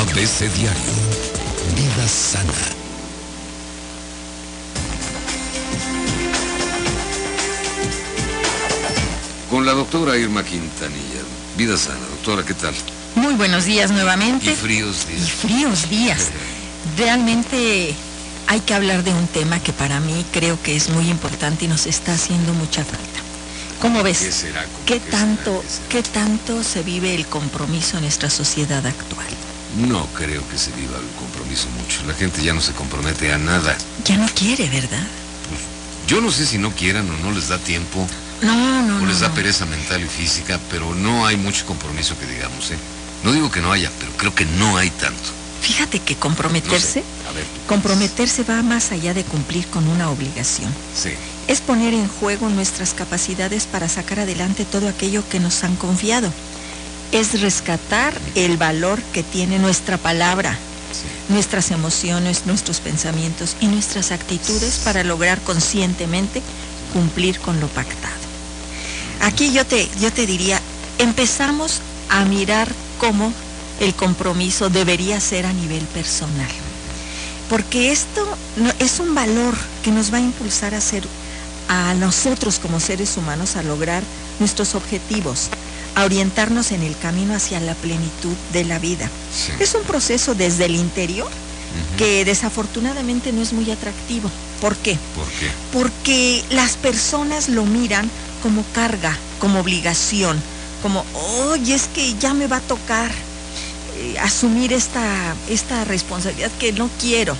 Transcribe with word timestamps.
ABC 0.00 0.50
Diario. 0.52 0.92
Vida 1.76 2.08
sana. 2.08 2.52
Con 9.50 9.64
la 9.66 9.72
doctora 9.72 10.16
Irma 10.16 10.42
Quintanilla. 10.42 11.22
Vida 11.56 11.76
sana. 11.76 12.00
Doctora, 12.10 12.44
¿qué 12.44 12.54
tal? 12.54 12.74
Muy 13.14 13.34
buenos 13.34 13.64
días 13.64 13.90
nuevamente. 13.90 14.52
Y 14.52 14.56
fríos 14.56 15.06
días. 15.06 15.22
Y 15.22 15.30
fríos 15.30 15.88
días. 15.90 16.30
Realmente 16.98 17.94
hay 18.48 18.60
que 18.60 18.74
hablar 18.74 19.04
de 19.04 19.12
un 19.12 19.26
tema 19.28 19.60
que 19.60 19.72
para 19.72 20.00
mí 20.00 20.24
creo 20.32 20.60
que 20.62 20.74
es 20.76 20.88
muy 20.88 21.08
importante 21.08 21.66
y 21.66 21.68
nos 21.68 21.86
está 21.86 22.14
haciendo 22.14 22.52
mucha 22.54 22.84
falta. 22.84 23.20
¿Cómo 23.80 24.02
ves? 24.02 24.18
¿Qué 24.20 24.32
será? 24.32 24.64
¿Cómo 24.64 24.84
¿Qué 24.86 24.94
qué 25.00 25.10
tanto, 25.10 25.62
será? 25.68 25.88
qué 25.88 26.02
tanto 26.02 26.64
se 26.64 26.82
vive 26.82 27.14
el 27.14 27.26
compromiso 27.26 27.96
en 27.98 28.02
nuestra 28.04 28.30
sociedad 28.30 28.84
actual? 28.84 29.26
No 29.76 30.06
creo 30.14 30.46
que 30.48 30.58
se 30.58 30.70
viva 30.72 30.96
el 30.98 31.08
compromiso 31.18 31.66
mucho. 31.80 32.04
La 32.06 32.14
gente 32.14 32.42
ya 32.42 32.52
no 32.54 32.60
se 32.60 32.72
compromete 32.72 33.32
a 33.32 33.38
nada. 33.38 33.76
Ya 34.04 34.16
no 34.16 34.26
quiere, 34.34 34.68
¿verdad? 34.68 35.02
Yo 36.06 36.20
no 36.20 36.30
sé 36.30 36.46
si 36.46 36.58
no 36.58 36.70
quieran 36.70 37.08
o 37.10 37.16
no 37.24 37.32
les 37.32 37.48
da 37.48 37.58
tiempo 37.58 38.06
No, 38.42 38.82
no, 38.82 38.96
o 38.96 39.00
no. 39.00 39.06
les 39.06 39.20
da 39.20 39.28
no. 39.28 39.34
pereza 39.34 39.64
mental 39.66 40.02
y 40.02 40.06
física, 40.06 40.60
pero 40.70 40.94
no 40.94 41.26
hay 41.26 41.36
mucho 41.36 41.64
compromiso 41.66 42.16
que 42.18 42.26
digamos, 42.26 42.70
¿eh? 42.70 42.76
No 43.24 43.32
digo 43.32 43.50
que 43.50 43.60
no 43.62 43.72
haya, 43.72 43.90
pero 43.98 44.12
creo 44.18 44.34
que 44.34 44.44
no 44.44 44.76
hay 44.76 44.90
tanto. 44.90 45.30
Fíjate 45.62 45.98
que 46.00 46.12
No 46.14 46.20
comprometerse, 46.20 46.92
sé. 47.00 47.04
A 47.28 47.32
ver. 47.32 47.44
comprometerse 47.66 48.44
va 48.44 48.62
más 48.62 48.92
allá 48.92 49.14
de 49.14 49.24
cumplir 49.24 49.66
con 49.68 49.88
una 49.88 50.10
obligación. 50.10 50.70
Sí. 50.94 51.10
es 51.48 51.60
poner 51.62 51.94
en 51.94 52.06
juego 52.08 52.48
nuestras 52.50 52.92
capacidades 52.94 53.64
para 53.64 53.88
sacar 53.88 54.20
adelante 54.20 54.64
todo 54.66 54.88
aquello 54.88 55.22
que 55.30 55.40
nos 55.40 55.64
han 55.64 55.74
confiado. 55.76 56.30
Es 57.14 57.40
rescatar 57.40 58.12
el 58.34 58.56
valor 58.58 59.00
que 59.12 59.22
tiene 59.22 59.58
nuestra 59.58 59.96
palabra, 59.98 60.52
Sí. 60.92 61.32
nuestras 61.32 61.70
emociones, 61.70 62.42
nuestros 62.46 62.80
pensamientos 62.80 63.56
y 63.60 63.66
nuestras 63.66 64.10
actitudes 64.12 64.80
para 64.84 65.02
lograr 65.04 65.40
conscientemente 65.40 66.42
cumplir 66.92 67.38
con 67.40 67.58
lo 67.60 67.68
pactado. 67.68 68.14
Aquí 69.22 69.52
yo 69.52 69.64
te, 69.64 69.88
yo 70.00 70.12
te 70.12 70.26
diría, 70.26 70.60
empezamos 70.98 71.80
a 72.10 72.24
mirar 72.26 72.68
cómo 72.98 73.32
el 73.80 73.94
compromiso 73.94 74.68
debería 74.70 75.18
ser 75.20 75.46
a 75.46 75.52
nivel 75.52 75.84
personal. 75.86 76.50
Porque 77.48 77.90
esto 77.92 78.26
no- 78.56 78.72
es 78.78 79.00
un 79.00 79.14
valor 79.14 79.54
que 79.84 79.90
nos 79.92 80.12
va 80.12 80.18
a 80.18 80.20
impulsar 80.20 80.74
a 80.74 80.80
ser 80.80 81.04
a 81.68 81.94
nosotros 81.94 82.58
como 82.60 82.78
seres 82.80 83.16
humanos 83.16 83.56
a 83.56 83.62
lograr 83.62 84.02
nuestros 84.38 84.74
objetivos, 84.74 85.48
a 85.94 86.04
orientarnos 86.04 86.72
en 86.72 86.82
el 86.82 86.96
camino 86.98 87.34
hacia 87.34 87.60
la 87.60 87.74
plenitud 87.74 88.34
de 88.52 88.64
la 88.64 88.78
vida. 88.78 89.08
Sí. 89.32 89.52
Es 89.60 89.74
un 89.74 89.82
proceso 89.82 90.34
desde 90.34 90.66
el 90.66 90.74
interior 90.74 91.30
que 91.98 92.24
desafortunadamente 92.24 93.32
no 93.32 93.42
es 93.42 93.52
muy 93.52 93.70
atractivo. 93.70 94.30
¿Por 94.60 94.76
qué? 94.76 94.98
¿Por 95.14 95.26
qué? 95.26 95.50
Porque 95.72 96.44
las 96.50 96.76
personas 96.76 97.48
lo 97.48 97.64
miran 97.64 98.08
como 98.42 98.64
carga, 98.72 99.16
como 99.40 99.60
obligación, 99.60 100.40
como, 100.82 101.04
oye, 101.48 101.74
es 101.74 101.88
que 101.94 102.14
ya 102.18 102.34
me 102.34 102.46
va 102.46 102.56
a 102.56 102.60
tocar 102.60 103.10
eh, 103.96 104.16
asumir 104.20 104.72
esta, 104.72 105.34
esta 105.48 105.84
responsabilidad 105.84 106.50
que 106.58 106.72
no 106.72 106.90
quiero. 107.00 107.36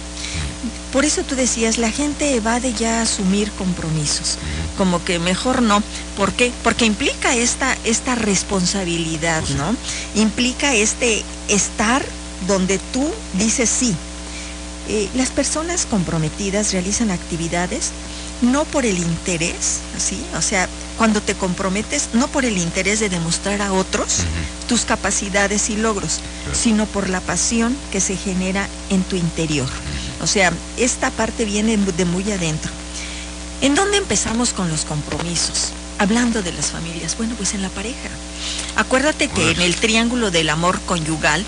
Por 0.92 1.04
eso 1.04 1.24
tú 1.24 1.34
decías, 1.34 1.76
la 1.76 1.90
gente 1.90 2.36
evade 2.36 2.72
ya 2.72 3.02
asumir 3.02 3.50
compromisos, 3.52 4.38
como 4.76 5.02
que 5.04 5.18
mejor 5.18 5.62
no. 5.62 5.82
¿Por 6.16 6.32
qué? 6.32 6.52
Porque 6.62 6.84
implica 6.84 7.34
esta, 7.34 7.76
esta 7.84 8.14
responsabilidad, 8.14 9.40
Pues. 9.40 9.56
¿no? 9.56 9.74
Implica 10.14 10.74
este 10.74 11.22
estar 11.48 12.04
donde 12.46 12.78
tú 12.92 13.08
dices 13.34 13.68
sí. 13.70 13.94
Eh, 14.88 15.08
las 15.14 15.30
personas 15.30 15.86
comprometidas 15.86 16.72
realizan 16.72 17.10
actividades 17.10 17.90
no 18.42 18.64
por 18.64 18.84
el 18.84 18.98
interés, 18.98 19.78
¿sí? 19.96 20.20
O 20.36 20.42
sea, 20.42 20.68
cuando 20.98 21.22
te 21.22 21.34
comprometes, 21.34 22.08
no 22.12 22.28
por 22.28 22.44
el 22.44 22.58
interés 22.58 23.00
de 23.00 23.08
demostrar 23.08 23.62
a 23.62 23.72
otros 23.72 24.18
tus 24.68 24.82
capacidades 24.84 25.70
y 25.70 25.76
logros, 25.76 26.20
Claro. 26.44 26.58
sino 26.58 26.86
por 26.86 27.08
la 27.08 27.20
pasión 27.20 27.74
que 27.92 28.00
se 28.00 28.16
genera 28.16 28.68
en 28.90 29.02
tu 29.04 29.16
interior. 29.16 29.68
O 30.20 30.26
sea, 30.26 30.52
esta 30.76 31.10
parte 31.10 31.44
viene 31.46 31.76
de 31.78 32.04
muy 32.04 32.30
adentro. 32.32 32.70
¿En 33.64 33.74
dónde 33.74 33.96
empezamos 33.96 34.52
con 34.52 34.68
los 34.68 34.84
compromisos? 34.84 35.72
Hablando 35.98 36.42
de 36.42 36.52
las 36.52 36.66
familias, 36.66 37.16
bueno, 37.16 37.34
pues 37.34 37.54
en 37.54 37.62
la 37.62 37.70
pareja. 37.70 38.10
Acuérdate 38.76 39.28
que 39.28 39.52
en 39.52 39.62
el 39.62 39.74
triángulo 39.74 40.30
del 40.30 40.50
amor 40.50 40.78
conyugal 40.82 41.42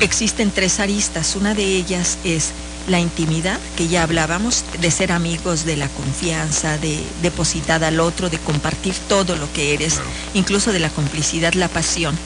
existen 0.00 0.50
tres 0.50 0.80
aristas. 0.80 1.34
Una 1.34 1.54
de 1.54 1.64
ellas 1.64 2.18
es 2.24 2.50
la 2.88 3.00
intimidad, 3.00 3.58
que 3.78 3.88
ya 3.88 4.02
hablábamos, 4.02 4.64
de 4.82 4.90
ser 4.90 5.12
amigos, 5.12 5.64
de 5.64 5.78
la 5.78 5.88
confianza, 5.88 6.76
de 6.76 7.02
depositar 7.22 7.82
al 7.84 8.00
otro, 8.00 8.28
de 8.28 8.36
compartir 8.36 8.92
todo 9.08 9.34
lo 9.36 9.50
que 9.54 9.72
eres, 9.72 9.94
Claro. 9.94 10.10
incluso 10.34 10.72
de 10.72 10.80
la 10.80 10.90
complicidad, 10.90 11.54
la 11.54 11.68
pasión 11.68 12.18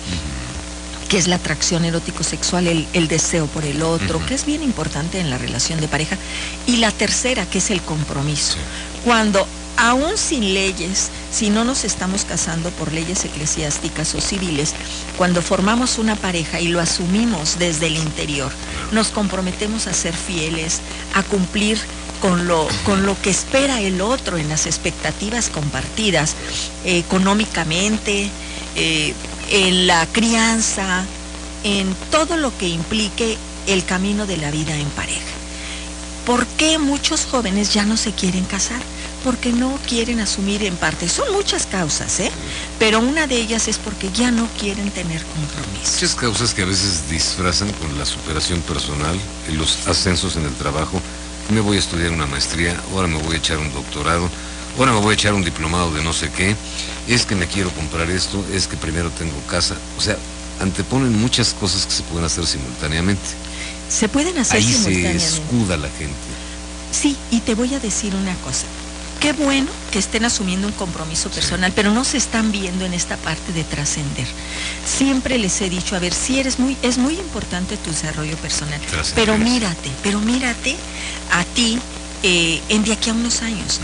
que 1.08 1.18
es 1.18 1.28
la 1.28 1.36
atracción 1.36 1.84
erótico-sexual, 1.84 2.66
el, 2.66 2.86
el 2.92 3.08
deseo 3.08 3.46
por 3.46 3.64
el 3.64 3.82
otro, 3.82 4.24
que 4.26 4.34
es 4.34 4.44
bien 4.44 4.62
importante 4.62 5.20
en 5.20 5.30
la 5.30 5.38
relación 5.38 5.80
de 5.80 5.88
pareja. 5.88 6.16
Y 6.66 6.76
la 6.76 6.90
tercera, 6.90 7.46
que 7.46 7.58
es 7.58 7.70
el 7.70 7.80
compromiso. 7.82 8.54
Sí. 8.54 8.60
Cuando, 9.04 9.46
aún 9.76 10.16
sin 10.16 10.54
leyes, 10.54 11.10
si 11.32 11.50
no 11.50 11.64
nos 11.64 11.84
estamos 11.84 12.24
casando 12.24 12.70
por 12.70 12.92
leyes 12.92 13.24
eclesiásticas 13.24 14.14
o 14.14 14.20
civiles, 14.20 14.74
cuando 15.16 15.42
formamos 15.42 15.98
una 15.98 16.16
pareja 16.16 16.60
y 16.60 16.68
lo 16.68 16.80
asumimos 16.80 17.58
desde 17.58 17.86
el 17.86 17.96
interior, 17.96 18.50
nos 18.92 19.08
comprometemos 19.08 19.86
a 19.86 19.92
ser 19.92 20.14
fieles, 20.14 20.80
a 21.14 21.22
cumplir 21.22 21.78
con 22.20 22.48
lo, 22.48 22.66
con 22.84 23.04
lo 23.04 23.20
que 23.20 23.30
espera 23.30 23.80
el 23.80 24.00
otro 24.00 24.38
en 24.38 24.48
las 24.48 24.66
expectativas 24.66 25.50
compartidas, 25.50 26.34
eh, 26.84 26.98
económicamente, 26.98 28.30
eh, 28.74 29.14
en 29.50 29.86
la 29.86 30.06
crianza, 30.06 31.04
en 31.64 31.94
todo 32.10 32.36
lo 32.36 32.56
que 32.56 32.68
implique 32.68 33.36
el 33.66 33.84
camino 33.84 34.26
de 34.26 34.36
la 34.36 34.50
vida 34.50 34.76
en 34.76 34.88
pareja. 34.90 35.20
¿Por 36.24 36.46
qué 36.46 36.78
muchos 36.78 37.24
jóvenes 37.24 37.72
ya 37.72 37.84
no 37.84 37.96
se 37.96 38.12
quieren 38.12 38.44
casar? 38.44 38.80
Porque 39.22 39.52
no 39.52 39.78
quieren 39.88 40.20
asumir 40.20 40.64
en 40.64 40.76
parte. 40.76 41.08
Son 41.08 41.32
muchas 41.32 41.66
causas, 41.66 42.20
¿eh? 42.20 42.30
Pero 42.78 43.00
una 43.00 43.26
de 43.26 43.36
ellas 43.36 43.68
es 43.68 43.78
porque 43.78 44.10
ya 44.12 44.30
no 44.30 44.48
quieren 44.58 44.90
tener 44.90 45.22
compromiso. 45.22 45.92
Muchas 45.94 46.14
causas 46.14 46.54
que 46.54 46.62
a 46.62 46.66
veces 46.66 47.08
disfrazan 47.10 47.72
con 47.74 47.96
la 47.98 48.04
superación 48.04 48.60
personal, 48.62 49.18
los 49.52 49.86
ascensos 49.86 50.36
en 50.36 50.44
el 50.44 50.54
trabajo. 50.54 51.00
Me 51.50 51.60
voy 51.60 51.76
a 51.76 51.80
estudiar 51.80 52.10
una 52.10 52.26
maestría, 52.26 52.80
ahora 52.92 53.06
me 53.06 53.22
voy 53.22 53.36
a 53.36 53.38
echar 53.38 53.58
un 53.58 53.72
doctorado, 53.72 54.28
ahora 54.78 54.92
me 54.92 55.00
voy 55.00 55.12
a 55.12 55.14
echar 55.14 55.34
un 55.34 55.44
diplomado 55.44 55.90
de 55.92 56.02
no 56.02 56.12
sé 56.12 56.30
qué. 56.30 56.54
Es 57.08 57.24
que 57.24 57.34
me 57.34 57.46
quiero 57.46 57.70
comprar 57.70 58.10
esto, 58.10 58.44
es 58.52 58.66
que 58.66 58.76
primero 58.76 59.10
tengo 59.10 59.38
casa. 59.48 59.76
O 59.96 60.00
sea, 60.00 60.16
anteponen 60.60 61.18
muchas 61.18 61.54
cosas 61.54 61.86
que 61.86 61.92
se 61.92 62.02
pueden 62.04 62.24
hacer 62.24 62.46
simultáneamente. 62.46 63.22
Se 63.88 64.08
pueden 64.08 64.36
hacer 64.38 64.56
Ahí 64.56 64.64
se 64.64 64.72
simultáneamente. 64.78 65.24
escuda 65.24 65.76
la 65.76 65.88
gente. 65.88 66.14
Sí, 66.90 67.16
y 67.30 67.40
te 67.40 67.54
voy 67.54 67.72
a 67.74 67.78
decir 67.80 68.14
una 68.14 68.34
cosa. 68.36 68.66
Qué 69.20 69.32
bueno 69.32 69.70
que 69.92 69.98
estén 69.98 70.24
asumiendo 70.24 70.66
un 70.66 70.74
compromiso 70.74 71.30
personal, 71.30 71.72
pero 71.74 71.90
no 71.90 72.04
se 72.04 72.18
están 72.18 72.52
viendo 72.52 72.84
en 72.84 72.92
esta 72.92 73.16
parte 73.16 73.52
de 73.52 73.64
trascender. 73.64 74.26
Siempre 74.84 75.38
les 75.38 75.60
he 75.62 75.70
dicho, 75.70 75.96
a 75.96 75.98
ver, 75.98 76.12
si 76.12 76.38
eres 76.38 76.58
muy, 76.58 76.76
es 76.82 76.98
muy 76.98 77.14
importante 77.14 77.76
tu 77.78 77.90
desarrollo 77.90 78.36
personal, 78.36 78.80
pero 79.14 79.38
mírate, 79.38 79.90
pero 80.02 80.20
mírate 80.20 80.76
a 81.32 81.44
ti 81.44 81.78
eh, 82.22 82.60
en 82.68 82.84
de 82.84 82.92
aquí 82.92 83.10
a 83.10 83.14
unos 83.14 83.40
años. 83.42 83.80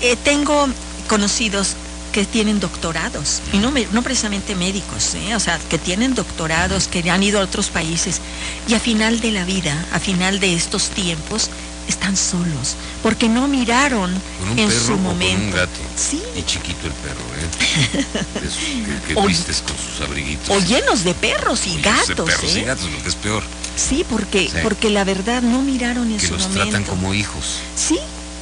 Eh, 0.00 0.16
tengo 0.22 0.68
conocidos 1.08 1.74
que 2.12 2.24
tienen 2.24 2.58
doctorados, 2.60 3.42
y 3.52 3.58
no, 3.58 3.70
me- 3.70 3.86
no 3.92 4.02
precisamente 4.02 4.54
médicos, 4.54 5.14
¿eh? 5.14 5.34
o 5.34 5.40
sea, 5.40 5.58
que 5.68 5.78
tienen 5.78 6.14
doctorados, 6.14 6.88
que 6.88 7.08
han 7.10 7.22
ido 7.22 7.38
a 7.40 7.42
otros 7.42 7.68
países, 7.68 8.20
y 8.66 8.74
a 8.74 8.80
final 8.80 9.20
de 9.20 9.30
la 9.32 9.44
vida, 9.44 9.86
a 9.92 10.00
final 10.00 10.40
de 10.40 10.54
estos 10.54 10.88
tiempos, 10.90 11.50
están 11.86 12.16
solos, 12.16 12.76
porque 13.02 13.28
no 13.28 13.46
miraron 13.48 14.10
Con 14.40 14.50
un 14.50 14.58
en 14.58 14.68
perro 14.68 14.80
su 14.86 14.92
o 14.92 14.96
con 14.96 15.02
momento. 15.04 15.44
un 15.44 15.50
gato. 15.52 15.80
Sí, 15.96 16.22
Y 16.36 16.42
chiquito 16.42 16.86
el 16.86 16.92
perro, 16.92 17.20
¿eh? 17.40 18.04
Que, 19.08 19.14
que 19.14 19.20
O- 19.20 19.26
vistes 19.26 19.62
con 19.62 19.76
sus 19.76 20.06
abriguitos. 20.06 20.48
o 20.50 20.60
llenos 20.60 21.04
de 21.04 21.14
perros 21.14 21.66
y 21.66 21.80
gatos, 21.80 22.08
de 22.08 22.14
perros 22.32 22.54
y 22.54 22.58
¿eh? 22.60 22.64
gatos, 22.64 22.90
lo 22.90 23.02
que 23.02 23.08
es 23.08 23.14
peor. 23.16 23.42
Sí, 23.76 24.04
porque, 24.08 24.48
Sí. 24.50 24.56
porque 24.62 24.90
la 24.90 25.04
verdad 25.04 25.40
no 25.42 25.62
miraron 25.62 26.10
en 26.10 26.18
Que 26.18 26.26
su 26.26 26.34
los 26.34 26.42
momento. 26.48 26.62
tratan 26.64 26.84
como 26.84 27.14
hijos. 27.14 27.58
Sí, 27.76 27.98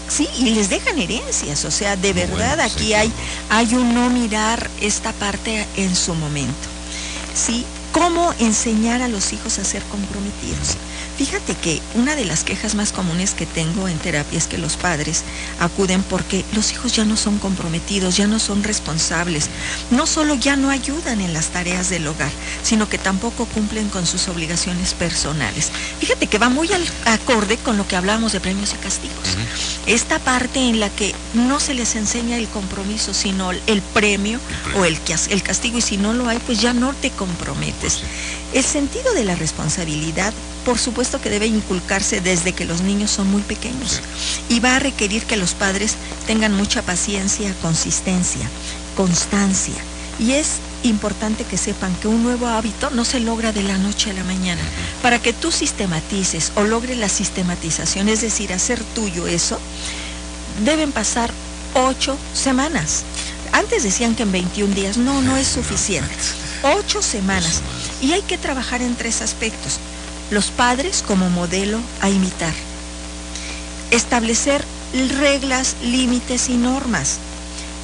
sí, 0.08 0.28
y 0.38 0.50
les 0.50 0.70
dejan 0.70 0.98
herencias, 0.98 1.64
o 1.64 1.70
sea, 1.70 1.96
de 1.96 2.12
verdad 2.12 2.56
bueno, 2.56 2.62
aquí 2.62 2.94
hay, 2.94 3.12
hay 3.50 3.74
un 3.74 3.94
no 3.94 4.10
mirar 4.10 4.70
esta 4.80 5.12
parte 5.12 5.66
en 5.76 5.94
su 5.94 6.14
momento. 6.14 6.68
Sí, 7.34 7.64
¿Cómo 7.96 8.34
enseñar 8.40 9.00
a 9.00 9.08
los 9.08 9.32
hijos 9.32 9.58
a 9.58 9.64
ser 9.64 9.82
comprometidos? 9.84 10.76
Fíjate 11.16 11.35
que 11.54 11.80
una 11.94 12.16
de 12.16 12.24
las 12.24 12.44
quejas 12.44 12.74
más 12.74 12.92
comunes 12.92 13.34
que 13.34 13.46
tengo 13.46 13.88
en 13.88 13.98
terapia 13.98 14.38
es 14.38 14.46
que 14.46 14.58
los 14.58 14.76
padres 14.76 15.22
acuden 15.60 16.02
porque 16.02 16.44
los 16.54 16.72
hijos 16.72 16.92
ya 16.92 17.04
no 17.04 17.16
son 17.16 17.38
comprometidos, 17.38 18.16
ya 18.16 18.26
no 18.26 18.38
son 18.38 18.64
responsables, 18.64 19.48
no 19.90 20.06
solo 20.06 20.34
ya 20.34 20.56
no 20.56 20.70
ayudan 20.70 21.20
en 21.20 21.32
las 21.32 21.48
tareas 21.48 21.88
del 21.90 22.06
hogar, 22.06 22.30
sino 22.62 22.88
que 22.88 22.98
tampoco 22.98 23.46
cumplen 23.46 23.88
con 23.88 24.06
sus 24.06 24.28
obligaciones 24.28 24.94
personales. 24.94 25.70
Fíjate 26.00 26.26
que 26.26 26.38
va 26.38 26.48
muy 26.48 26.72
al 26.72 26.84
acorde 27.04 27.56
con 27.58 27.76
lo 27.76 27.86
que 27.86 27.96
hablamos 27.96 28.32
de 28.32 28.40
premios 28.40 28.72
y 28.74 28.76
castigos. 28.76 29.36
Esta 29.86 30.18
parte 30.18 30.60
en 30.60 30.80
la 30.80 30.90
que 30.90 31.14
no 31.34 31.60
se 31.60 31.74
les 31.74 31.94
enseña 31.94 32.36
el 32.38 32.48
compromiso, 32.48 33.14
sino 33.14 33.52
el 33.52 33.82
premio, 33.94 34.40
o 34.76 34.84
el, 34.84 34.98
el 35.30 35.42
castigo, 35.42 35.78
y 35.78 35.82
si 35.82 35.96
no 35.96 36.12
lo 36.12 36.28
hay, 36.28 36.38
pues 36.40 36.60
ya 36.60 36.72
no 36.72 36.92
te 36.94 37.10
comprometes. 37.10 38.00
El 38.52 38.64
sentido 38.64 39.12
de 39.12 39.24
la 39.24 39.36
responsabilidad, 39.36 40.32
por 40.64 40.78
supuesto 40.78 41.20
que 41.20 41.30
debe 41.38 41.46
inculcarse 41.46 42.22
desde 42.22 42.54
que 42.54 42.64
los 42.64 42.80
niños 42.80 43.10
son 43.10 43.30
muy 43.30 43.42
pequeños 43.42 44.00
y 44.48 44.60
va 44.60 44.76
a 44.76 44.78
requerir 44.78 45.26
que 45.26 45.36
los 45.36 45.52
padres 45.52 45.96
tengan 46.26 46.54
mucha 46.54 46.80
paciencia, 46.80 47.54
consistencia, 47.60 48.48
constancia. 48.96 49.74
Y 50.18 50.32
es 50.32 50.52
importante 50.82 51.44
que 51.44 51.58
sepan 51.58 51.94
que 51.96 52.08
un 52.08 52.22
nuevo 52.22 52.46
hábito 52.46 52.88
no 52.88 53.04
se 53.04 53.20
logra 53.20 53.52
de 53.52 53.62
la 53.64 53.76
noche 53.76 54.10
a 54.10 54.14
la 54.14 54.24
mañana. 54.24 54.62
Para 55.02 55.18
que 55.18 55.34
tú 55.34 55.52
sistematices 55.52 56.52
o 56.54 56.64
logres 56.64 56.96
la 56.96 57.10
sistematización, 57.10 58.08
es 58.08 58.22
decir, 58.22 58.54
hacer 58.54 58.82
tuyo 58.94 59.26
eso, 59.26 59.58
deben 60.64 60.90
pasar 60.90 61.30
ocho 61.74 62.16
semanas. 62.32 63.02
Antes 63.52 63.82
decían 63.82 64.14
que 64.14 64.22
en 64.22 64.32
21 64.32 64.74
días, 64.74 64.96
no, 64.96 65.20
no 65.20 65.36
es 65.36 65.46
suficiente. 65.46 66.14
Ocho 66.62 67.02
semanas. 67.02 67.60
Y 68.00 68.12
hay 68.12 68.22
que 68.22 68.38
trabajar 68.38 68.80
en 68.80 68.96
tres 68.96 69.20
aspectos. 69.20 69.78
Los 70.30 70.46
padres 70.50 71.04
como 71.06 71.30
modelo 71.30 71.78
a 72.00 72.10
imitar. 72.10 72.54
Establecer 73.90 74.64
reglas, 75.18 75.76
límites 75.82 76.48
y 76.48 76.54
normas. 76.54 77.18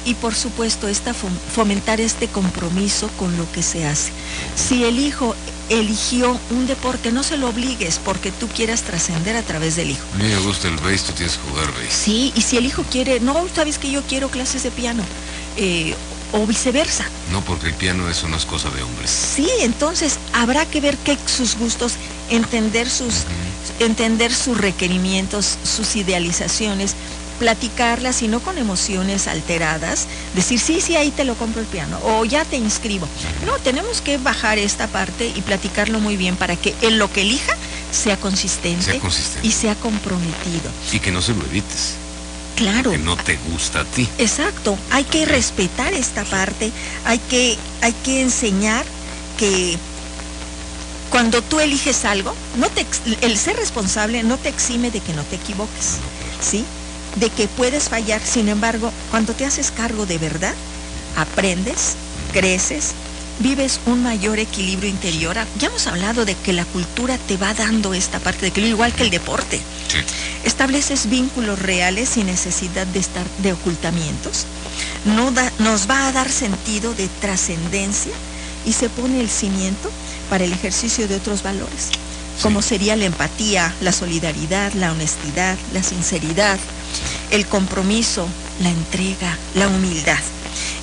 Y 0.05 0.15
por 0.15 0.35
supuesto, 0.35 0.89
esta 0.89 1.13
fomentar 1.13 2.01
este 2.01 2.27
compromiso 2.27 3.09
con 3.17 3.37
lo 3.37 3.49
que 3.53 3.63
se 3.63 3.85
hace. 3.85 4.11
Si 4.55 4.83
el 4.83 4.99
hijo 4.99 5.33
eligió 5.69 6.37
un 6.49 6.67
deporte, 6.67 7.13
no 7.13 7.23
se 7.23 7.37
lo 7.37 7.47
obligues 7.47 7.99
porque 8.03 8.31
tú 8.31 8.47
quieras 8.49 8.81
trascender 8.81 9.37
a 9.37 9.43
través 9.43 9.77
del 9.77 9.91
hijo. 9.91 10.03
A 10.15 10.17
mí 10.17 10.25
me 10.25 10.39
gusta 10.39 10.67
el 10.67 10.75
bass, 10.77 11.03
tú 11.03 11.13
tienes 11.13 11.37
que 11.37 11.49
jugar 11.49 11.67
bass. 11.67 11.93
Sí, 11.93 12.33
y 12.35 12.41
si 12.41 12.57
el 12.57 12.65
hijo 12.65 12.83
quiere, 12.83 13.21
no, 13.21 13.47
sabes 13.55 13.77
que 13.77 13.91
yo 13.91 14.01
quiero 14.01 14.27
clases 14.29 14.63
de 14.63 14.71
piano. 14.71 15.03
Eh, 15.55 15.95
o 16.33 16.45
viceversa. 16.45 17.05
No, 17.31 17.41
porque 17.41 17.67
el 17.67 17.73
piano 17.73 18.09
eso 18.09 18.27
no 18.27 18.35
es 18.35 18.45
cosa 18.45 18.69
de 18.71 18.83
hombres. 18.83 19.09
Sí, 19.09 19.49
entonces 19.61 20.19
habrá 20.33 20.65
que 20.65 20.81
ver 20.81 20.97
qué 20.97 21.17
sus 21.25 21.57
gustos, 21.57 21.93
entender 22.29 22.89
sus, 22.89 23.23
entender 23.79 24.33
sus 24.33 24.57
requerimientos, 24.57 25.57
sus 25.63 25.95
idealizaciones, 25.95 26.95
platicarlas 27.39 28.21
y 28.21 28.27
no 28.27 28.39
con 28.39 28.57
emociones 28.57 29.27
alteradas, 29.27 30.07
decir 30.35 30.59
sí, 30.59 30.81
sí, 30.81 30.95
ahí 30.95 31.11
te 31.11 31.23
lo 31.23 31.35
compro 31.35 31.61
el 31.61 31.67
piano 31.67 31.99
o 32.03 32.25
ya 32.25 32.45
te 32.45 32.57
inscribo. 32.57 33.07
No, 33.45 33.53
tenemos 33.59 34.01
que 34.01 34.17
bajar 34.17 34.57
esta 34.57 34.87
parte 34.87 35.31
y 35.35 35.41
platicarlo 35.41 35.99
muy 35.99 36.17
bien 36.17 36.35
para 36.35 36.55
que 36.55 36.73
en 36.81 36.97
lo 36.99 37.11
que 37.11 37.21
elija 37.21 37.53
sea 37.91 38.17
consistente, 38.17 38.83
sea 38.85 38.99
consistente. 38.99 39.47
y 39.47 39.51
sea 39.51 39.75
comprometido. 39.75 40.71
Y 40.91 40.99
que 40.99 41.11
no 41.11 41.21
se 41.21 41.33
lo 41.33 41.43
evites. 41.45 41.95
Claro. 42.55 42.91
Que 42.91 42.97
no 42.97 43.17
te 43.17 43.37
gusta 43.51 43.81
a 43.81 43.85
ti. 43.85 44.07
Exacto. 44.17 44.77
Hay 44.91 45.03
que 45.03 45.25
respetar 45.25 45.93
esta 45.93 46.23
parte. 46.23 46.71
Hay 47.05 47.19
que, 47.19 47.57
hay 47.81 47.93
que 48.03 48.21
enseñar 48.21 48.85
que 49.37 49.77
cuando 51.09 51.41
tú 51.41 51.59
eliges 51.59 52.05
algo, 52.05 52.33
no 52.57 52.69
te, 52.69 52.85
el 53.21 53.37
ser 53.37 53.55
responsable 53.55 54.23
no 54.23 54.37
te 54.37 54.49
exime 54.49 54.91
de 54.91 54.99
que 54.99 55.13
no 55.13 55.23
te 55.23 55.35
equivoques. 55.35 55.97
¿Sí? 56.41 56.65
De 57.15 57.29
que 57.29 57.47
puedes 57.47 57.89
fallar. 57.89 58.21
Sin 58.21 58.49
embargo, 58.49 58.91
cuando 59.11 59.33
te 59.33 59.45
haces 59.45 59.71
cargo 59.71 60.05
de 60.05 60.17
verdad, 60.17 60.53
aprendes, 61.15 61.95
creces, 62.31 62.93
vives 63.39 63.79
un 63.85 64.03
mayor 64.03 64.39
equilibrio 64.39 64.89
interior. 64.89 65.37
Ya 65.59 65.67
hemos 65.67 65.87
hablado 65.87 66.25
de 66.25 66.35
que 66.35 66.53
la 66.53 66.65
cultura 66.65 67.17
te 67.17 67.37
va 67.37 67.53
dando 67.53 67.93
esta 67.93 68.19
parte 68.19 68.41
de 68.41 68.47
equilibrio, 68.47 68.75
igual 68.75 68.93
que 68.93 69.03
el 69.03 69.09
deporte. 69.09 69.61
Estableces 70.43 71.09
vínculos 71.09 71.59
reales 71.59 72.09
sin 72.09 72.25
necesidad 72.27 72.85
de 72.87 72.99
estar 72.99 73.25
de 73.39 73.53
ocultamientos. 73.53 74.45
No 75.05 75.31
nos 75.59 75.89
va 75.89 76.07
a 76.07 76.11
dar 76.11 76.29
sentido 76.29 76.93
de 76.93 77.07
trascendencia 77.21 78.13
y 78.65 78.73
se 78.73 78.89
pone 78.89 79.19
el 79.19 79.29
cimiento 79.29 79.91
para 80.29 80.45
el 80.45 80.53
ejercicio 80.53 81.07
de 81.07 81.15
otros 81.15 81.43
valores, 81.43 81.89
como 82.41 82.61
sería 82.61 82.95
la 82.95 83.05
empatía, 83.05 83.73
la 83.81 83.91
solidaridad, 83.91 84.73
la 84.73 84.91
honestidad, 84.91 85.57
la 85.73 85.83
sinceridad, 85.83 86.59
el 87.31 87.45
compromiso, 87.45 88.27
la 88.61 88.69
entrega, 88.69 89.37
la 89.55 89.67
humildad. 89.67 90.19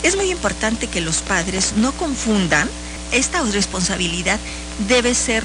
Es 0.03 0.17
muy 0.17 0.31
importante 0.31 0.87
que 0.87 1.01
los 1.01 1.19
padres 1.19 1.75
no 1.77 1.93
confundan, 1.93 2.69
esta 3.13 3.43
responsabilidad 3.43 4.39
debe 4.89 5.15
ser 5.15 5.45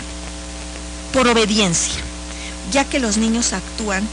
por 1.13 1.27
obediencia, 1.27 2.01
ya 2.71 2.85
que 2.85 2.99
los 2.99 3.17
niños 3.17 3.53
actúan 3.53 4.07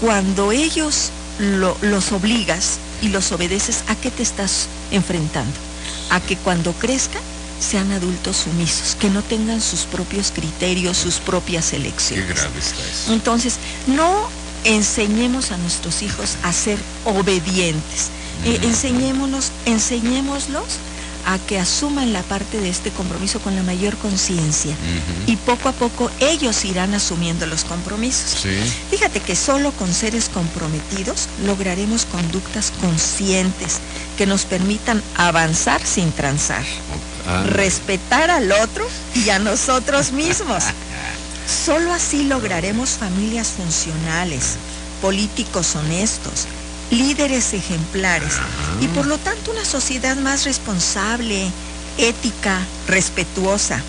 cuando 0.00 0.52
ellos 0.52 1.10
los 1.38 2.12
obligas 2.12 2.78
y 3.02 3.08
los 3.08 3.30
obedeces, 3.32 3.84
¿a 3.88 3.94
qué 3.94 4.10
te 4.10 4.22
estás 4.22 4.66
enfrentando? 4.90 5.52
A 6.10 6.20
que 6.20 6.36
cuando 6.36 6.72
crezcan 6.72 7.22
sean 7.60 7.90
adultos 7.92 8.36
sumisos, 8.38 8.96
que 9.00 9.10
no 9.10 9.22
tengan 9.22 9.60
sus 9.60 9.80
propios 9.80 10.30
criterios, 10.30 10.96
sus 10.96 11.16
propias 11.16 11.72
elecciones. 11.72 12.26
Qué 12.26 12.34
grave 12.34 12.58
está 12.58 12.82
eso. 12.82 13.12
Entonces, 13.12 13.54
no 13.86 14.28
enseñemos 14.64 15.50
a 15.50 15.56
nuestros 15.58 16.02
hijos 16.02 16.36
a 16.42 16.52
ser 16.52 16.78
obedientes, 17.04 18.10
eh, 18.44 18.58
enseñémonos, 18.62 19.50
enseñémoslos 19.66 20.78
a 21.28 21.38
que 21.38 21.58
asuman 21.58 22.12
la 22.14 22.22
parte 22.22 22.58
de 22.58 22.70
este 22.70 22.90
compromiso 22.90 23.38
con 23.40 23.54
la 23.54 23.62
mayor 23.62 23.96
conciencia 23.98 24.74
y 25.26 25.36
poco 25.36 25.68
a 25.68 25.72
poco 25.72 26.10
ellos 26.20 26.64
irán 26.64 26.94
asumiendo 26.94 27.44
los 27.46 27.64
compromisos. 27.64 28.46
Fíjate 28.90 29.20
que 29.20 29.36
solo 29.36 29.72
con 29.72 29.92
seres 29.92 30.30
comprometidos 30.32 31.28
lograremos 31.44 32.06
conductas 32.06 32.72
conscientes 32.80 33.78
que 34.16 34.24
nos 34.24 34.46
permitan 34.46 35.02
avanzar 35.16 35.84
sin 35.84 36.12
transar, 36.12 36.64
ah. 37.26 37.44
respetar 37.46 38.30
al 38.30 38.50
otro 38.50 38.88
y 39.14 39.28
a 39.28 39.38
nosotros 39.38 40.12
mismos. 40.12 40.64
Solo 41.46 41.92
así 41.92 42.24
lograremos 42.24 42.90
familias 42.90 43.48
funcionales, 43.48 44.56
políticos 45.02 45.76
honestos, 45.76 46.46
líderes 46.90 47.52
ejemplares 47.52 48.34
y 48.80 48.88
por 48.88 49.06
lo 49.06 49.18
tanto 49.18 49.50
una 49.50 49.64
sociedad 49.64 50.16
más 50.16 50.44
responsable, 50.44 51.50
ética, 51.98 52.60
respetuosa, 52.86 53.82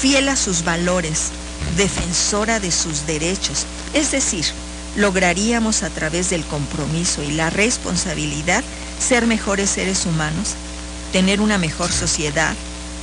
fiel 0.00 0.28
a 0.28 0.36
sus 0.36 0.64
valores, 0.64 1.30
defensora 1.76 2.60
de 2.60 2.70
sus 2.70 3.06
derechos. 3.06 3.66
Es 3.92 4.10
decir, 4.10 4.44
lograríamos 4.96 5.82
a 5.82 5.90
través 5.90 6.30
del 6.30 6.44
compromiso 6.44 7.22
y 7.22 7.32
la 7.32 7.50
responsabilidad 7.50 8.64
ser 8.98 9.26
mejores 9.26 9.70
seres 9.70 10.06
humanos, 10.06 10.54
tener 11.12 11.40
una 11.40 11.58
mejor 11.58 11.92
sociedad, 11.92 12.54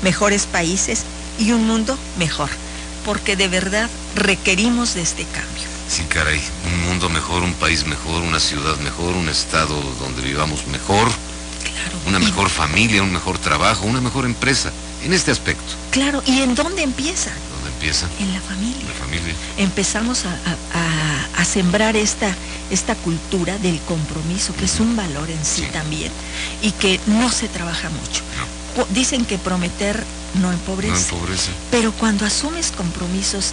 mejores 0.02 0.46
países 0.46 1.04
y 1.38 1.52
un 1.52 1.68
mundo 1.68 1.98
mejor, 2.18 2.50
porque 3.06 3.36
de 3.36 3.48
verdad 3.48 3.90
requerimos 4.16 4.96
de 4.96 5.02
este 5.02 5.24
cambio. 5.26 5.73
Sí, 5.88 6.04
caray, 6.04 6.42
un 6.72 6.88
mundo 6.88 7.10
mejor, 7.10 7.44
un 7.44 7.54
país 7.54 7.86
mejor, 7.86 8.22
una 8.22 8.40
ciudad 8.40 8.78
mejor, 8.78 9.16
un 9.16 9.30
estado 9.30 9.80
donde 10.00 10.22
vivamos 10.22 10.66
mejor, 10.68 11.12
claro. 11.64 11.98
una 12.08 12.20
mejor 12.20 12.50
familia, 12.50 13.04
un 13.04 13.12
mejor 13.12 13.38
trabajo, 13.38 13.86
una 13.86 14.02
mejor 14.02 14.26
empresa, 14.26 14.72
en 15.04 15.14
este 15.14 15.32
aspecto. 15.32 15.74
Claro, 15.92 16.24
¿y 16.26 16.42
en 16.42 16.56
dónde 16.56 16.82
empieza? 16.82 17.32
¿Dónde 17.56 17.70
empieza? 17.70 18.08
En 18.20 18.34
la 18.34 18.42
familia. 18.42 18.88
La 18.88 18.94
familia. 18.94 19.34
Empezamos 19.58 20.24
a, 20.26 21.46
sembrar 21.46 21.96
esta, 21.98 22.34
esta 22.72 22.96
cultura 22.96 23.58
del 23.58 23.80
compromiso, 23.82 24.56
que 24.56 24.66
es 24.66 24.80
un 24.80 24.96
valor 24.96 25.30
en 25.30 25.44
sí, 25.46 25.64
también, 25.74 26.12
y 26.62 26.72
que 26.72 27.00
no 27.06 27.30
se 27.30 27.50
trabaja 27.50 27.90
mucho. 27.90 28.24
Dicen 28.90 29.26
que 29.26 29.38
prometer 29.38 30.04
no 30.42 30.52
empobrece. 30.52 30.94
No 30.94 30.98
empobrece. 30.98 31.52
Pero 31.70 31.92
cuando 31.92 32.26
asumes 32.26 32.72
compromisos, 32.72 33.52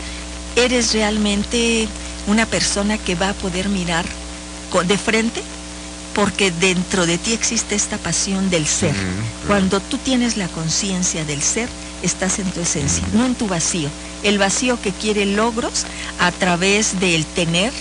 eres 0.64 0.92
realmente 0.92 1.88
una 2.26 2.46
persona 2.46 2.98
que 2.98 3.14
va 3.14 3.30
a 3.30 3.34
poder 3.34 3.68
mirar 3.68 4.04
de 4.86 4.98
frente 4.98 5.42
porque 6.14 6.50
dentro 6.50 7.06
de 7.06 7.18
ti 7.18 7.32
existe 7.32 7.74
esta 7.74 7.96
pasión 7.98 8.50
del 8.50 8.66
ser. 8.66 8.94
Cuando 9.46 9.80
tú 9.80 9.96
tienes 9.98 10.36
la 10.36 10.48
conciencia 10.48 11.24
del 11.24 11.40
ser, 11.40 11.68
estás 12.02 12.38
en 12.38 12.50
tu 12.50 12.60
esencia, 12.60 13.04
no 13.12 13.26
en 13.26 13.34
tu 13.34 13.46
vacío. 13.46 13.88
El 14.22 14.38
vacío 14.38 14.80
que 14.80 14.92
quiere 14.92 15.24
logros 15.24 15.86
a 16.18 16.30
través 16.32 17.00
del 17.00 17.24
tener 17.24 17.72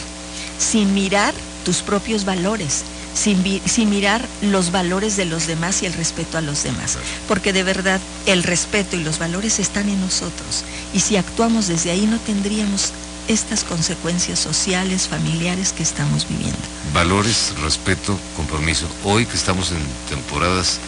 sin 0.57 0.93
mirar 0.93 1.33
tus 1.65 1.77
propios 1.77 2.23
valores, 2.23 2.83
sin, 3.13 3.89
mirar 3.89 4.25
los 4.41 4.71
valores 4.71 5.17
de 5.17 5.25
los 5.25 5.47
demás 5.47 5.83
y 5.83 5.85
el 5.85 5.93
respeto 5.93 6.37
a 6.37 6.41
los 6.41 6.63
demás. 6.63 6.97
Porque 7.27 7.53
de 7.53 7.63
verdad 7.63 7.99
el 8.25 8.43
respeto 8.43 8.95
y 8.95 9.03
los 9.03 9.19
valores 9.19 9.59
están 9.59 9.89
en 9.89 9.99
nosotros. 10.01 10.63
Y 10.93 10.99
si 10.99 11.17
actuamos 11.17 11.67
desde 11.67 11.91
ahí 11.91 12.05
no 12.05 12.19
tendríamos 12.19 12.91
estas 13.27 13.63
consecuencias 13.63 14.39
sociales, 14.39 15.07
familiares 15.07 15.71
que 15.71 15.83
estamos 15.83 16.27
viviendo. 16.27 16.57
Valores, 16.93 17.53
respeto, 17.61 18.17
compromiso. 18.35 18.87
Hoy 19.03 19.25
que 19.25 19.37
estamos 19.37 19.71
en 19.71 19.77
temporadas 20.09 20.79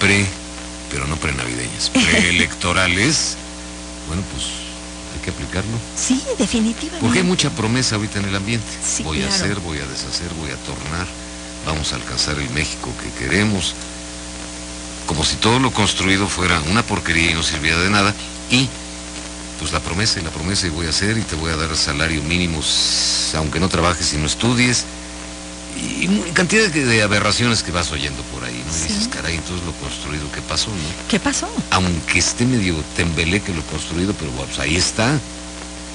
pre, 0.00 0.26
pero 0.90 1.06
no 1.06 1.16
prenavideñas, 1.16 1.90
preelectorales, 1.92 3.36
bueno, 4.08 4.22
pues 4.32 4.46
hay 5.14 5.20
que 5.22 5.30
aplicarlo. 5.30 5.76
Sí, 5.94 6.22
definitivamente. 6.38 7.04
Porque 7.04 7.18
hay 7.18 7.24
mucha 7.24 7.50
promesa 7.50 7.96
ahorita 7.96 8.18
en 8.20 8.26
el 8.26 8.36
ambiente. 8.36 8.66
Sí, 8.84 9.02
voy 9.02 9.22
a 9.22 9.28
hacer, 9.28 9.60
voy 9.60 9.78
a 9.78 9.86
deshacer, 9.86 10.32
voy 10.40 10.50
a 10.50 10.56
tornar, 10.56 11.06
vamos 11.66 11.92
a 11.92 11.96
alcanzar 11.96 12.38
el 12.38 12.50
México 12.50 12.90
que 13.02 13.24
queremos. 13.24 13.74
Como 15.06 15.24
si 15.24 15.36
todo 15.36 15.58
lo 15.58 15.72
construido 15.72 16.28
fuera 16.28 16.60
una 16.70 16.82
porquería 16.82 17.32
y 17.32 17.34
no 17.34 17.42
sirviera 17.42 17.78
de 17.78 17.90
nada. 17.90 18.14
Y 18.50 18.68
pues 19.58 19.72
la 19.72 19.80
promesa 19.80 20.18
y 20.18 20.22
la 20.22 20.30
promesa 20.30 20.66
y 20.66 20.70
voy 20.70 20.86
a 20.86 20.90
hacer 20.90 21.16
y 21.18 21.22
te 21.22 21.36
voy 21.36 21.50
a 21.52 21.56
dar 21.56 21.76
salario 21.76 22.22
mínimo 22.22 22.60
aunque 23.36 23.60
no 23.60 23.68
trabajes 23.68 24.12
y 24.12 24.16
no 24.16 24.26
estudies. 24.26 24.84
Y 25.76 26.06
cantidad 26.34 26.68
de, 26.68 27.02
aberraciones 27.02 27.62
que 27.62 27.72
vas 27.72 27.90
oyendo 27.92 28.22
por 28.24 28.44
ahí, 28.44 28.62
¿no? 28.66 28.76
Y 28.76 28.88
dices, 28.88 29.08
caray, 29.08 29.36
entonces 29.36 29.64
lo 29.64 29.72
construido, 29.74 30.30
¿qué 30.32 30.42
pasó, 30.42 30.68
no? 30.68 31.08
¿Qué 31.08 31.18
pasó? 31.18 31.48
Aunque 31.70 32.18
esté 32.18 32.44
medio 32.44 32.76
tembeleque 32.96 33.54
lo 33.54 33.62
construido, 33.62 34.12
pero 34.14 34.30
pues 34.32 34.58
ahí 34.58 34.76
está. 34.76 35.18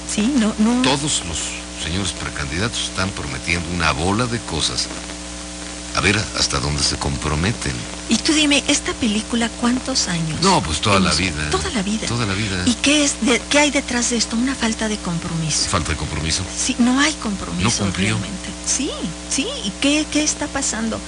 Sí, 0.09 0.33
no, 0.35 0.53
no. 0.57 0.81
Todos 0.81 1.23
los 1.27 1.39
señores 1.83 2.11
precandidatos 2.13 2.89
están 2.89 3.09
prometiendo 3.11 3.67
una 3.75 3.91
bola 3.91 4.25
de 4.25 4.39
cosas. 4.39 4.87
A 5.97 6.01
ver 6.01 6.17
hasta 6.37 6.59
dónde 6.59 6.83
se 6.83 6.95
comprometen. 6.97 7.73
Y 8.07 8.17
tú 8.17 8.31
dime, 8.31 8.63
¿esta 8.67 8.93
película 8.93 9.49
cuántos 9.59 10.07
años? 10.07 10.39
No, 10.41 10.61
pues 10.61 10.79
toda 10.79 10.99
la 10.99 11.11
vida. 11.13 11.49
Toda 11.49 11.69
la 11.71 11.81
vida. 11.81 12.07
Toda 12.07 12.25
la 12.27 12.33
vida. 12.35 12.61
¿Y 12.67 12.75
qué, 12.75 13.03
es 13.03 13.15
de- 13.21 13.41
qué 13.49 13.57
hay 13.59 13.71
detrás 13.71 14.11
de 14.11 14.17
esto? 14.17 14.35
Una 14.35 14.53
falta 14.53 14.87
de 14.87 14.97
compromiso. 14.97 15.67
Falta 15.69 15.89
de 15.91 15.97
compromiso. 15.97 16.43
Sí, 16.55 16.75
no 16.77 16.99
hay 16.99 17.13
compromiso 17.13 17.63
No 17.63 17.71
cumplió. 17.85 18.09
realmente. 18.09 18.49
Sí, 18.67 18.91
sí. 19.31 19.47
¿Y 19.65 19.71
qué, 19.81 20.05
qué 20.11 20.23
está 20.23 20.45
pasando? 20.47 20.99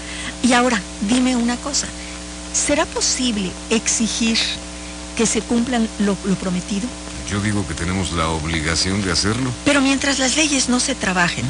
Y 0.41 0.53
ahora, 0.53 0.81
dime 1.07 1.35
una 1.35 1.55
cosa. 1.57 1.85
¿Será 2.53 2.85
posible 2.87 3.51
exigir 3.69 4.39
que 5.15 5.27
se 5.27 5.41
cumplan 5.41 5.87
lo, 5.99 6.17
lo 6.25 6.35
prometido? 6.35 6.87
Yo 7.29 7.39
digo 7.41 7.65
que 7.67 7.75
tenemos 7.75 8.11
la 8.13 8.27
obligación 8.29 9.03
de 9.03 9.11
hacerlo. 9.11 9.51
Pero 9.65 9.81
mientras 9.81 10.17
las 10.17 10.35
leyes 10.35 10.67
no 10.67 10.79
se 10.79 10.95
trabajen, 10.95 11.45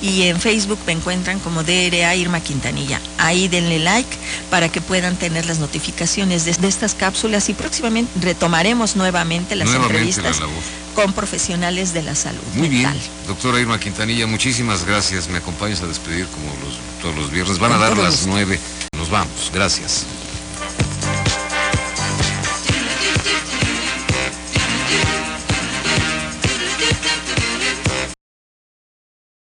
y 0.03 0.21
en 0.23 0.39
Facebook 0.39 0.77
me 0.85 0.93
encuentran 0.93 1.39
como 1.39 1.63
DRA 1.63 2.15
Irma 2.15 2.39
Quintanilla. 2.39 3.01
Ahí 3.17 3.47
denle 3.47 3.79
like 3.79 4.15
para 4.51 4.69
que 4.69 4.79
puedan 4.79 5.15
tener 5.15 5.47
las 5.47 5.57
notificaciones 5.57 6.45
de, 6.45 6.53
de 6.53 6.67
estas 6.67 6.93
cápsulas 6.93 7.49
y 7.49 7.55
próximamente 7.55 8.11
retomaremos 8.21 8.95
nuevamente 8.95 9.55
las 9.55 9.69
Nuevamente 9.69 9.97
entrevistas 9.97 10.39
la 10.39 10.45
con 10.93 11.13
profesionales 11.13 11.93
de 11.93 12.01
la 12.01 12.15
salud 12.15 12.41
Muy 12.55 12.69
bien, 12.69 12.91
doctora 13.27 13.59
Irma 13.59 13.79
Quintanilla, 13.79 14.25
muchísimas 14.25 14.83
gracias. 14.83 15.29
Me 15.29 15.37
acompañas 15.37 15.83
a 15.83 15.87
despedir 15.87 16.25
como 16.25 16.47
los, 16.65 16.79
todos 17.01 17.15
los 17.15 17.29
viernes. 17.29 17.59
Van 17.59 17.71
a 17.71 17.77
dar 17.77 17.95
las 17.95 18.25
nueve. 18.25 18.59
Nos 18.97 19.11
vamos. 19.11 19.51
Gracias. 19.53 20.07